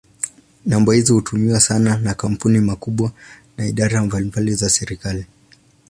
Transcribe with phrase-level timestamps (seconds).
[0.65, 3.11] Namba hizo hutumiwa sana na makampuni makubwa
[3.57, 5.25] na idara mbalimbali za serikali.